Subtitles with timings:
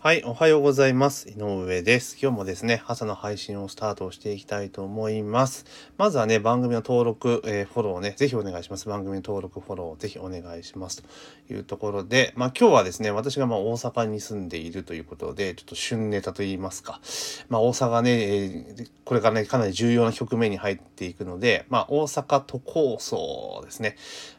[0.00, 1.28] はい、おはようございます。
[1.28, 2.16] 井上です。
[2.22, 5.66] 今日もですね、朝の配信をスタートしていきたいと思います。
[5.96, 8.88] まずはね、番組の登録、えー、フォローをね、ぜひお願いします。
[8.88, 11.02] 番組の登録、フォローを、ぜひお願いします。
[11.02, 17.00] というところで、まあ今日はですね、私がまあ大阪に住んでいるということで、ちょっと旬ネタと言いますか。
[17.48, 23.96] まあ大阪ね、えー、これからね、かなり重要な局面に入っていくので、まあ大阪都構想ですね。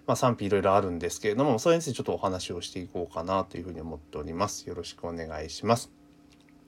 [0.07, 4.69] まあ賛否いろいろあるんですけれども、それについてちょっとお話をしていこうかなというふうに思っております。
[4.69, 5.48] よろしくお願いします。
[5.49, 5.91] します。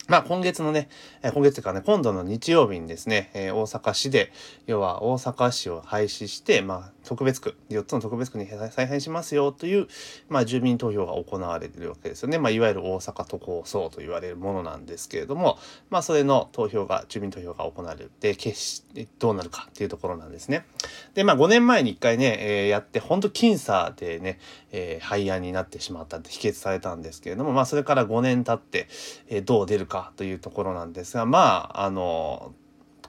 [0.07, 0.89] まあ今月のね、
[1.21, 4.31] 今月かね、今度の日曜日にですね、大阪市で、
[4.65, 9.87] 要は大阪市を廃止して、まあ特別区、4つの特別区に再編しますよという、
[10.29, 12.37] まあ住民投票が行われているわけですよね。
[12.37, 15.57] まあいわゆる大阪都構想と言われるものなんですけれども、
[15.89, 18.83] まあそれの投票が、住民投票が行われて、決し、
[19.19, 20.65] どうなるかっていうところなんですね。
[21.13, 24.39] で、まあ5年前に1回ね、えー、やって、本当僅差でね、
[24.71, 28.87] えー、廃案になってしまったって否決されたんですけれども、まあそれから5年経って、
[29.27, 32.53] えー、どう出るかというところなんですが、まあ、あの、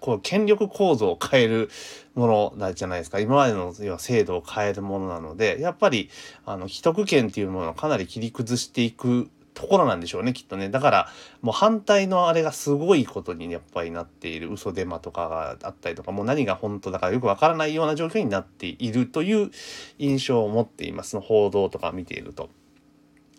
[0.02, 1.70] こう権力構造を変える
[2.14, 3.20] ものなんじゃないですか。
[3.20, 6.10] 今までの要は制度を変えるものなので、やっぱり、
[6.44, 10.68] あの、既得権っていうものをかなり切り崩していくところなんでしょうね、きっとね。
[10.70, 11.08] だから、
[11.40, 14.50] もう反対のあれがすごいことにやっぱりなっている。
[14.50, 19.50] 嘘デマとかがあったりとか、もう何が本当だからよくわからないような状況になっているという
[19.98, 21.10] 印象を持っています。
[21.10, 22.50] その報道とか見ていると。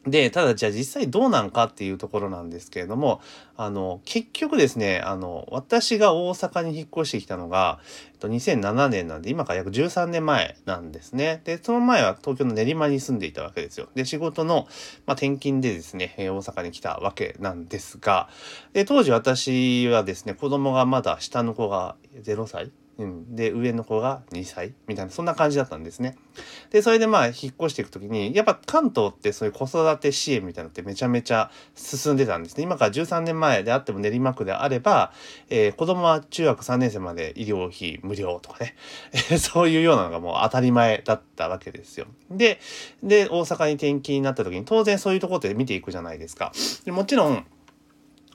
[0.06, 3.22] で、ただじゃあ実際どうなんかっていうところなんですけれども、
[3.56, 7.80] あの、結局ですね、あの、私が大阪に引っ越してきたのが、
[8.12, 11.42] えっと、2007年なんで、今から約13年前なんですね。
[11.46, 13.88] で、その前は東京の練馬に住んでいたわけですよ。
[13.96, 14.68] で、仕事の、
[15.06, 18.28] まあ、転勤でですね、大阪に来たわけなんですが、
[18.74, 26.16] で、当時私はですね、子供がまだ下の子が0歳うん、で上の子が2歳みたいなそんな感じだったんですね。
[26.70, 32.64] でそれでまあ引っ越していく時にやっぱ関東ってそういう子育て支援みたいなのってめちゃめちゃ進んでたんですね。
[32.64, 35.12] 今から13年前であっても練馬区であれば、
[35.50, 38.76] えー、子供は中学3年生まで医療費無料とかね、
[39.32, 42.06] え そういうようなのがもう当たり前だったわけですよ。
[42.30, 42.60] で
[43.02, 46.52] で大阪に転勤になった時に当然そういうところって見ていくじゃないですか。
[46.86, 47.46] でもちろん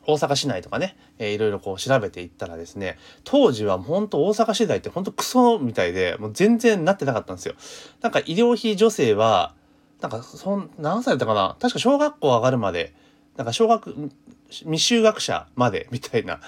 [0.08, 7.54] 大阪市内とかね、えー、いろいろこう調べていったらですね、当時は本当大阪市内って本当クソみたいで、もう全然なってなかったんですよ。
[8.00, 9.54] なんか医療費助成は、
[10.00, 11.56] なんかそん、何歳だったかな？
[11.60, 12.94] 確か小学校上がるまで、
[13.36, 14.10] なんか小学、
[14.48, 16.40] 未就学者までみたいな、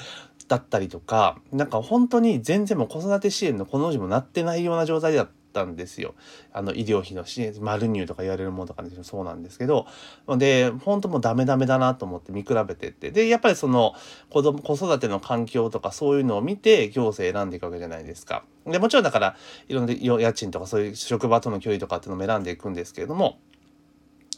[0.48, 6.14] だったりとか、なんか本当に全然もう子育て支援のこの字もなってないような状態だったたんですよ。
[6.52, 9.86] あの医療費の支援、マルニューとか言われるものとかでそうなんですけど、
[10.28, 13.94] で、本当もうダメダメだなと思って見比べてって、で、やっぱりその
[14.30, 18.44] 子供、子育ての環境とかそういうのを見て行政選んでいくわけじゃないですか。
[18.66, 19.36] で、もちろんだから、
[19.68, 23.38] いろんな家賃とかそういう職場との距離とかっていうのも選んでいくんですけれども、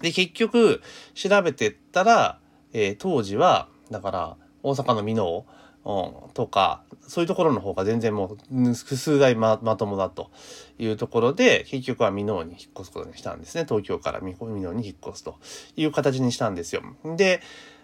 [0.00, 0.82] で、結局、
[1.14, 2.38] 調べてったら、
[2.72, 5.44] えー、当時は、だから、大阪の箕面
[5.84, 10.30] うん、とか、そういうところの方が全然もう複数台ままともだと
[10.78, 13.64] いうところで、結局は箕面に引っ越すことにしたんですね。
[13.64, 15.38] 東京から箕面に引っ越すと
[15.76, 16.82] いう形にしたんですよ。
[17.16, 17.40] で、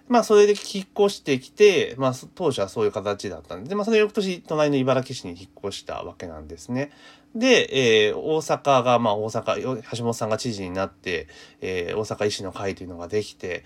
[0.09, 6.91] まあそれで引っ越してきて、まあ当初はそういう形だったんで、まあその翌年隣の茨城市に引っ越したわけなんですね。
[7.35, 11.29] で、えー、大阪が、まあ大阪、橋本さんが知事になって、
[11.61, 13.65] えー、大阪医師の会というのができて、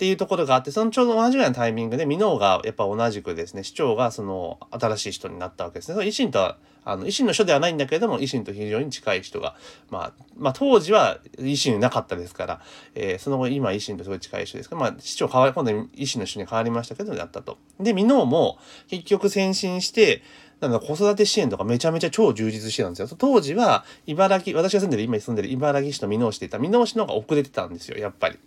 [0.00, 5.94] っていうところがあって、そのちょうど同じぐらいのタイミングで、箕面がやっぱ同じくですね、市長がその新しい人になったわけですね。
[5.94, 6.56] その維新とは、
[6.86, 9.56] あの、維新の人ではないんだけれども、維新と非常に近い人が、
[9.90, 12.60] まあ、まあ当時は維新なかったですから、
[12.94, 17.58] えー、その後今維新とすごい近い人ですけど、まあ市長変わり、今度維新の人に変わりましたけど、やったと。
[17.78, 20.22] で、箕面も結局先進して、
[20.60, 23.16] なんだ子育て支援とかめちゃめちゃ超充実してたんですよ。
[23.18, 28.38] 当時は茨城、私が住んでる、今住んでる茨城市と箕面市でいた箕面市の方が遅れてたんですよ、やっぱり。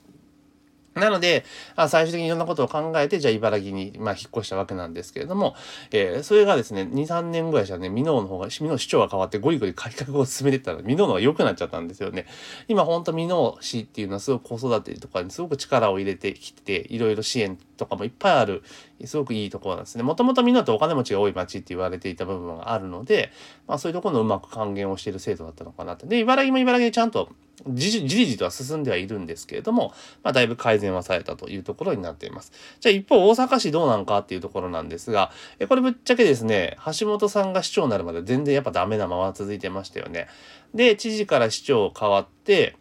[0.96, 1.44] なので、
[1.76, 5.56] あ最終的にいろんなことを考えて、じゃあ茨城に、まあ、引っ越したわけなんですけれども、
[5.92, 12.28] えー、それがですね、2、3年ぐらいしたらね、ミノーの方が、ミノー市長が変わってゴリゴリ 改革を進めてったら、ミノーの方が良くなっちゃったんですよね。
[12.68, 18.64] 今ほんとミノー市っていうのはすごく子育てとかにすごく力を入れてきて、いろいろ支援とかもいっぱいある、
[19.06, 20.04] すごくいいところなんですね。
[20.04, 23.32] もともとミノーってお金持ちが多い町って言われていた部分があるので、
[23.68, 26.06] まあそういうところのうまく還元をしている制度だったのかなと。
[26.06, 27.30] で、茨城も茨城でちゃんと
[27.68, 29.94] じじりじりとは進んではいるんですけれども、
[30.24, 32.52] まあ、だいぶ改善はされたというところになっています。
[32.80, 40.28] じゃあ一方、大阪市どうなんかっていうところなんですが、えこれぶっちゃけですね、橋本さんが市長になるまで全然やっぱダメなまま続いてましたよね。
[40.74, 42.76] で、知事から市長変わって、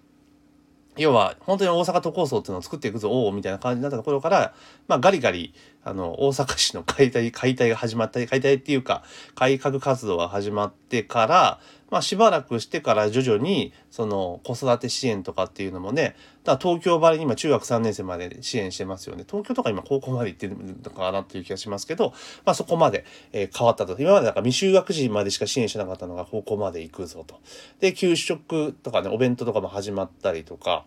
[0.96, 4.55] 要は、本当に大阪都構想っていうのを作っていくぞ、おおみたいな感じになったところから、
[4.88, 9.02] まあ、ガリガリ、あの、大阪市の解体、解体が始まったり、解体っていうか、
[9.34, 11.61] 改革活動が始まってから、
[11.93, 19.25] まあしばらくしてから徐々にその子育て支援とかっていうのもね、だ東京ばりに今中学3年生まで支援してますよね。
[19.29, 22.15] 東京とか今高校まで行ってるのかなっていう気がしますけど、
[22.47, 23.94] まあそこまで、え、変わったと。
[23.99, 27.41] 今までなんか未就学児までしか支援しなかったのが高校まで行くぞと。
[27.81, 30.87] で、給食とかね、お弁当とかも始まったりとか、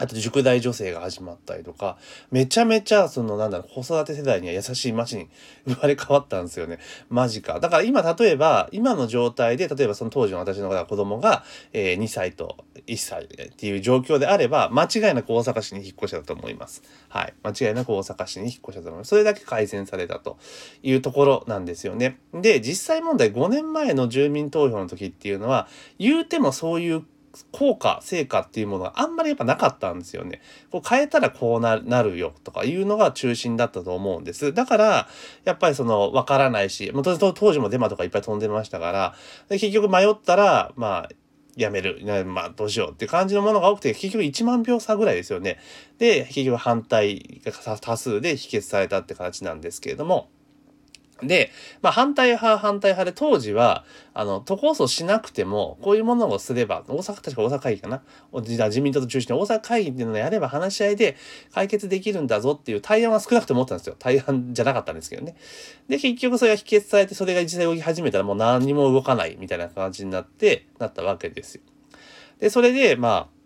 [0.00, 1.98] あと塾大女性が始まったりとか、
[2.30, 5.28] めちゃめちゃ、そのなんだろう、子育て世代には優しい街に
[5.66, 6.78] 生まれ変わったんですよね。
[7.10, 7.60] マジか。
[7.60, 11.44] だから今、例えば、今の状態で、例えばその当時の私の子供が、
[11.74, 16.82] えー、2歳と1歳っていう状況であれば、間違いなく大阪市に引っ越したと思います。
[17.10, 17.34] はい。
[17.42, 19.08] 間違いなく大阪市に引っ越したと思います。
[19.08, 20.38] それだけ改善されたと
[20.82, 22.18] いうところなんですよね。
[22.32, 25.68] で、実際問題5年前の住民投票の時っていうのは、
[25.98, 27.04] 言うてもそういう
[27.52, 30.40] 効果、成果っていうものがあんまりやっぱなかったんですよね。
[30.70, 34.52] こう変えたらこうなるよとかいうのが中心だったと思うんです。
[34.52, 35.08] だから、
[35.44, 39.14] やっぱりその、わからないし、当時もデマとかいっぱい飛んでましたから、
[39.48, 41.08] 結局迷ったら、まあ、
[41.56, 42.00] やめる。
[42.26, 45.58] まあ、どうしようって感じのものが多くて、結局1万票差ぐらいですよね。
[45.98, 50.30] で、結局反対が多数で否決されたって形なんですけれども、
[51.22, 51.50] で、
[51.82, 53.84] まあ反対派反対派で当時は、
[54.14, 58.02] あの、都構想しなくても、こういうものをすれば、大阪、確か大阪会議かな？
[58.32, 61.16] 自民党と中心に大阪会議っていうのをやれば話し合いで
[61.52, 63.96] 解決できるんだぞっていう対案は少なくとも思ったんですよ。
[63.98, 65.36] 対案じゃなかったんですけどね。
[65.88, 71.62] で、結局それが否決されて、それが実際動き始めたらもう何も動かないみたいな感じになって、なったわけですよ。
[72.38, 73.39] で、それで、まあ、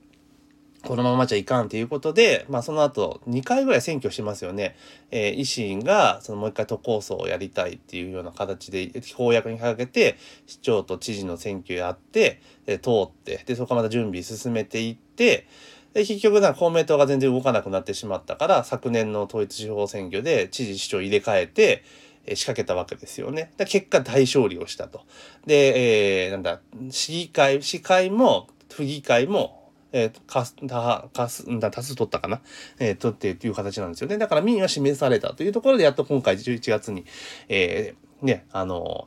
[0.86, 4.76] このままじゃいかんということで、まあその後2回ぐらい選挙してますよね。
[5.10, 10.16] えー、維新がそのもう一回都構想をやりたいっていうような形で公約にかけて
[10.46, 15.46] 市長と知事の選挙やって、えー、通って、で、そこからまた準備進めていって、
[15.94, 21.84] で、結局な公明党が全然動かなくなってしまったから、昨年の統一地方選挙で知事市長入れ替えて、
[22.26, 23.52] え仕掛けたわけですよね。
[23.58, 25.02] で結果大勝利をしたと。
[25.46, 26.60] で、えー、なんだ、
[26.90, 29.63] 市議会、市会も、府議会も
[29.96, 32.40] えー、かす、た、かす、んだ、多数取ったかな？
[32.80, 34.18] えー、取ってっていう形なんですよね。
[34.18, 37.04] だから民意は示されたというところで、やっと今回11月に、
[37.48, 39.06] えー、ね、あの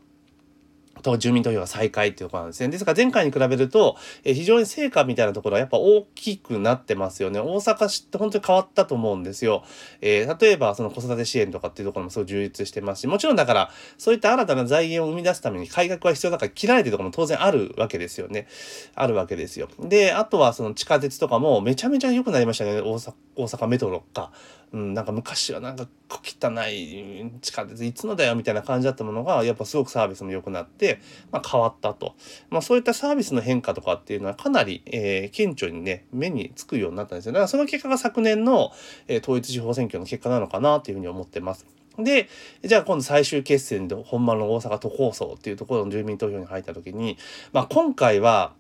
[1.12, 2.70] と住民投票が再開っていうところなんですね。
[2.70, 7.40] ですから前回に比べると、え非常に成果みたいなところはやっぱ大きくなってますよね。
[7.40, 9.64] 大阪市って本当に変わったと思うんですよ。
[10.02, 18.48] えー、例えばその子育て支援とかっていうところもすごい充実してますし、もちろんだからそういった新たな財源を生み出すために改革は必要だから切られてるところも当然あるわけですよね。
[18.96, 19.70] あるわけですよ。
[19.80, 22.82] で、あとはその地下鉄とかもめちゃめちゃ良くなりましたね。
[22.82, 24.32] 大阪大阪メトロか。
[24.74, 30.97] うん、なんか昔はなんか汚い地下鉄いつのだよみたいな感じだったものがやっぱすごくサービスも良くなって、
[31.32, 32.16] まあ、変わったと、
[32.50, 37.34] まあ、そういったサービスの変化とかっていうのはかなり、えー、顕著にね目につくようになったんですよ。
[37.34, 38.72] だからその結果が昨年の、
[39.08, 41.66] えー、統一地方選挙の結果なのかなというふうに思ってます。
[41.98, 42.30] で、
[42.64, 47.18] じゃあ今度最終決戦で本番の大阪都構想っていうところの住民投票に入った時に、
[47.54, 48.54] まあ今回は、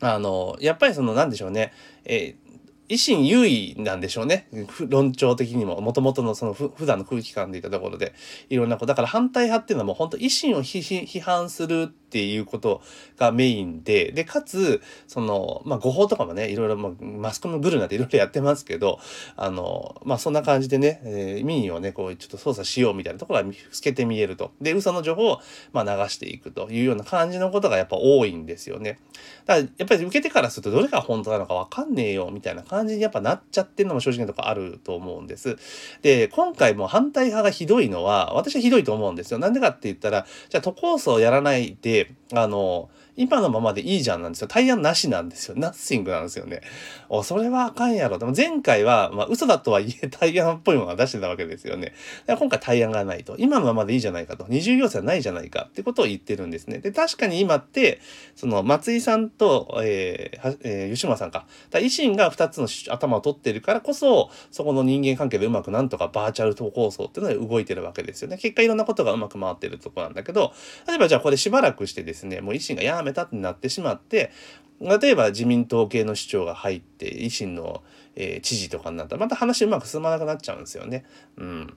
[0.00, 1.72] あの、やっぱりその、なんでしょうね、
[2.04, 2.47] えー
[2.88, 4.48] 維新優位なんでしょうね。
[4.88, 8.14] 論調的にも、もともとのその普段の空気感でいたところで、
[8.48, 8.86] いろんなこと。
[8.86, 12.80] だから反対派っていうのはもう本当維新を批判するっていうこと
[13.18, 18.98] がメインで、で、かつ、その、まあ、誤報とかもね、いろいろ、まあ、マスコミのグルなんていろいろやってますけど、
[19.36, 24.52] あの、まあ、そんな感じでね、えー、民意をね、こう、ちょっと操作しようみたいなところは透けて見えると。
[24.60, 25.40] で、嘘の情報を、
[25.72, 28.98] まあ、流していくというような感じのことがやっぱ多いんですよね。
[29.44, 35.56] だから、やっぱり受けてからするとどれが本当なのかわかんねえよ、みたいな感じにやっぱなっちゃってるのも正直なとこあると思うんです。
[36.02, 39.38] で、今回も反対派がひどいのは、私はひどいと思うんですよ。
[39.38, 41.97] なんでかって言ったら、じゃあ都構想をやらないで、
[42.32, 44.48] あの、今のままでいいじゃんなんですよ。
[44.48, 45.54] 対案なしなんですよ。
[45.56, 46.62] ナッシングなんですよね。
[47.08, 48.18] お、それはあかんやろ。
[48.18, 51.94] でも前回は、まあ嘘だとはいえ 対案っぽいものが出してたわけですよね。
[52.28, 53.34] 今回対案がないと。
[53.38, 54.46] 今のままでいいじゃないかと。
[54.48, 56.78] 二重要素はないじゃないかってことを言ってるんですね。
[56.78, 58.00] で、確かに今って、
[58.36, 61.46] その松井さんと、えーえー、吉村さんか。
[61.70, 68.38] だ維新が二つの頭を取ってるからこそ、そこの人間関係でうまくなんとかバーチャル投稿層っていうので動いてるわけですよね。
[68.38, 70.52] 結果いろんなことがうまく回ってるとこなんだけど、
[70.86, 74.30] 例えばじゃあこれしばらくしてですね、もう維新がやめたってなってしまって、
[74.80, 77.82] 例えば自民党系の市長が入って維新の、
[78.14, 81.04] えー、知事とかになったらまた話うまく進まなくなっちゃうんですよね。
[81.36, 81.76] うん。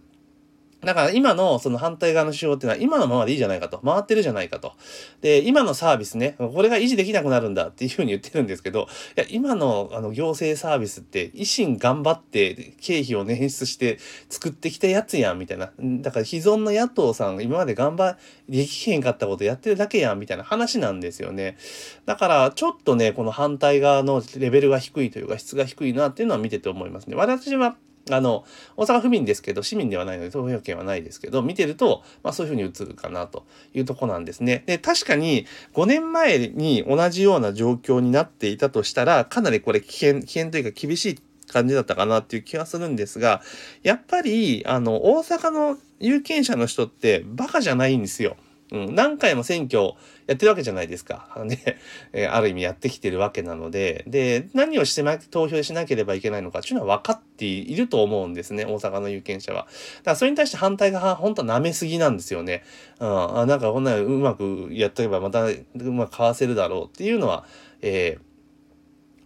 [0.83, 3.79] だから今のその反対側の手法っていうのは今のままでいいじゃないかと。
[3.83, 4.73] 回ってるじゃないかと。
[5.21, 15.71] で、今のサービスね、これが維持できなくなるんだっていうふうに言ってるんですけど、いや、今のあの行政サービスって維新頑張って経費を捻出して作ってきたやつやんみたいな。
[15.79, 18.17] だから既存の野党さんが今まで頑張
[18.49, 21.57] できへんかったことやってるだけやんみたいな話なんですよね。
[22.05, 27.15] だからちょっとね、この反対側のレベルが低いというか質が低いなっていうのは見てて思いますね。
[27.15, 27.75] 私は
[28.09, 28.45] あの、
[28.77, 34.63] 大阪府民ですけど、市民ではないので投票権はないですけど、見てると、まあそういうふうに映るかなというとこなんですね。
[34.65, 41.19] で、確かに5年前に同じような状況になっていたとしたら、かなりこれ危険、危険というか厳しい
[41.51, 43.41] 感じだったかなっていう気はするんですが、
[43.83, 48.37] やっぱり、あの、大阪の有権者の人ってバカじゃないんですよ。
[48.71, 49.93] うん、何回も選挙
[50.27, 51.27] やってるわけじゃないですか。
[51.45, 51.77] ね、
[52.13, 59.59] え、ある意味やってきてるわけなので、で、何をして投票しなければいけないのかっていうのは分かっていると思うんですね、大阪の有権者は。
[59.59, 62.63] だからそれに対して反対が本当は舐めすぎなんですよね。
[62.99, 67.45] うん、あなんかこんなうまくやっとけばまたうまくかわせるだろうっていうのは、
[67.81, 68.31] えー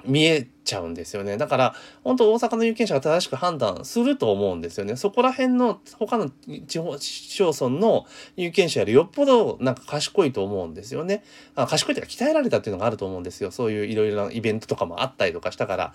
[0.08, 1.38] 見えちゃうんですよね。
[1.38, 4.98] だから、本当大阪の有権者が正しく判断すると思うんですよね。
[4.98, 6.30] そこら辺の他の
[6.68, 8.06] 地方市町村の
[8.36, 11.24] 有権者よりよっぽどなんか賢いと思うんですよね。
[11.56, 13.52] あ賢いというか鍛えられたっていうのがあると思うんですよ。
[13.52, 15.94] そういういろいろなイベントとかもあったりとかしたから。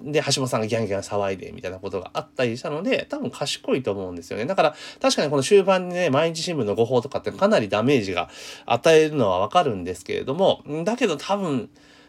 [0.00, 4.46] で、橋本さんがギャンギャン騒いでみたいなことがあったりしたので、多分賢いと思うんですよね。
[4.46, 8.28] だから、確かにこの終盤にね、毎日新聞の誤報とかってかなりダメージが
[8.66, 11.68] 与えるのはわかるんですけれども、だけど多分、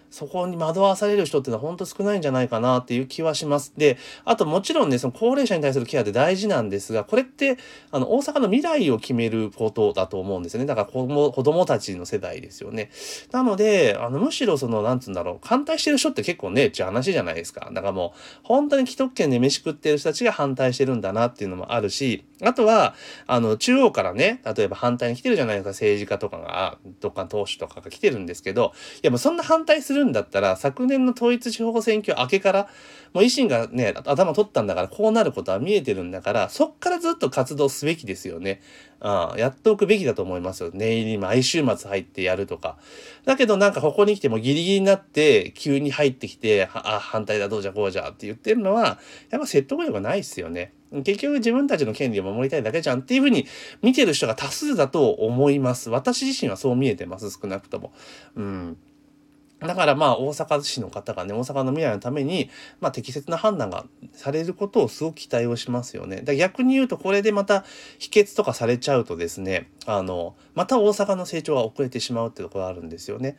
[0.09, 3.73] そこに惑わされる人ってのは本当少ないんじゃないかなっていう気はします。
[3.77, 7.57] で、あともちろんね、その高齢者に対するケアって大事なんですが、これって、
[7.91, 10.65] あの、大阪の未来を決めることだと思うんですよね。
[10.65, 12.89] だから子供、子供たちの世代ですよね。
[13.31, 17.69] なので、あの、むしろその、なんつうんだろう、反対してる人って結構ね、っていう話じゃないですか。
[17.71, 22.95] だからもう、本当に既得権で飯食ってる人たちが反対してるんだなっていうのもあるし、あとは、
[23.27, 32.67] あの、中央からね、例えば反対に来てるじゃないですか、政治家とかが、どっか党首とかが来てるんですけど、いやもうそんな反対するんだったら、昨年の統一地方選挙明けから、
[33.13, 38.61] もう維新がね、頭取ったんだから、こうなることは見えてるんだから、そっからずっと活動すべきですよね。
[39.01, 40.71] あやっておくべきだと思いますよ。
[40.73, 42.77] 念入り毎週末入ってやるとか。
[43.25, 50.73] だけどなんかここに来てもギリギリになって、急に入ってきて、あ、反対だ、どうじゃこうじゃって言ってるのは、やっぱ説得力がないっすよね。
[51.03, 53.45] 結局自分たちの権利を守りたいだけじゃんっていうふうに
[53.81, 55.89] 見てる人が多数だと思います。
[55.89, 57.93] 私自身はそう見えてます、少なくとも。
[58.35, 58.77] うん。
[59.59, 62.49] だからまあ大阪市の方がね、大阪の未来のために、
[62.79, 66.21] まあ適切な判断がされることをすごく期待をしますよね。
[66.21, 67.65] だ逆に言うとこれでまた
[67.97, 73.37] 否決とかされちゃうとですね、あの、また大阪の成長が遅れてしまうってところがあるんですよね。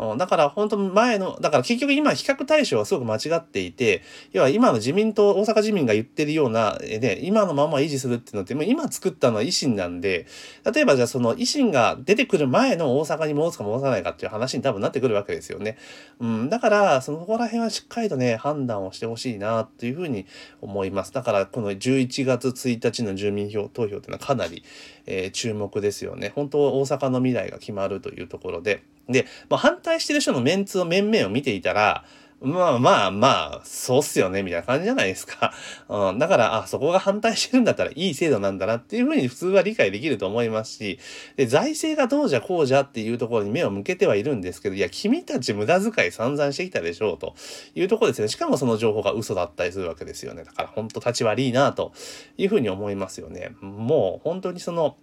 [0.00, 4.02] うん、だから本当前の、だから結局今比較対象はすごく間違っていて、
[4.32, 10.26] 要は今の自民党、大阪自民が言ってるような、ね、今のまま維持するっていうのって、もう今作ったのは維新なんで、
[10.74, 15.76] 例えばじゃあその維新が出てくる前の大阪に戻すか戻さないかっていう話に多分なってくるわけですよね。
[16.18, 20.24] うん、だから、そのこら辺はしっかりとね、判断をしてほしいなっていうふうに
[20.62, 21.12] 思います。
[21.12, 24.62] だからこの11月1日の住民票投票っていうのはかなり、
[25.10, 26.32] え、注目ですよね。
[26.34, 28.84] 本当大阪の未来が決まるというところで。
[29.08, 32.04] で、まあ、反対してる人のメンツを面々を見ていたら、
[32.42, 35.52] まあまあまあ、そうっすよね、みたいな感じじゃないですか。
[35.90, 40.98] うん、だから、あ、そこが反対してるんだったらいい制度なんだなっていうふうに普通は理解できると思いますし、
[41.36, 47.34] で、財政がどうじゃこうじゃっていうところに目を向けてはいるんですけど、いや、君たち無駄遣い散々してきたでしょうと
[47.74, 48.28] いうところですね。
[48.28, 50.44] しかもその情報が嘘だったりするわけですよね。
[50.44, 51.92] だから本当立ち悪いなと
[52.38, 53.50] いうふうに思いますよね。
[53.60, 54.96] もう本当にその、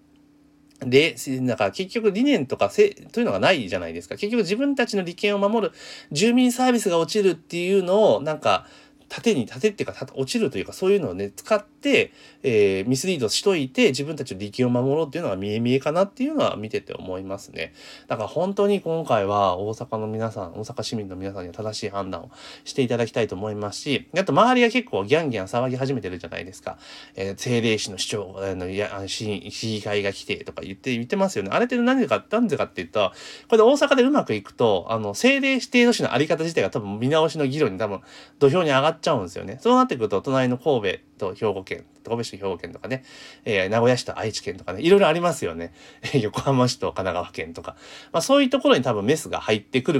[0.79, 4.15] で、だから結局理念とかせというのがないじゃないですか。
[4.15, 5.74] 結局自分たちの利権を守る
[6.12, 8.67] 住民サービスが落ちるっていうのをなんか
[9.10, 11.76] 縦に縦っていうか落ちるというかそういうのをね使って、
[12.44, 17.74] えー、ミスリードしといて自分たちの利権を守ろうっていうのが見え見えかなっていうのは見てて思いますね。
[18.08, 22.32] だから本当に今回は大阪の皆さん大阪市民の皆さんには正しい判断を
[22.63, 26.77] していただきたいと思いますしあと周りが結構ギャンギャン騒ぎ始めてるじゃないですか。
[27.15, 31.51] えー、政令市の市長あのいや市議会が来てとか言って言ってますよね。
[31.51, 33.15] あれって何でか何でかって言ったらこ
[33.51, 38.01] れで大阪でうまくいくとあの政令指定都市のあり方自体が多分見直しの議論に多分
[38.39, 39.58] 土俵に上がっちゃうんですよね。
[39.62, 43.03] そうなってくると、隣の神戸と兵庫県、神戸市兵庫県とかね、
[43.46, 45.74] えー、名古屋市と愛知県とかね、いろいろありますよね。
[46.22, 47.75] 横浜市と神奈川県とか。
[48.12, 49.96] まあそういうところに多分メスが入ってくる